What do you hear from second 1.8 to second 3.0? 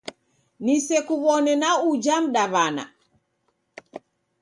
uja mdaw'ana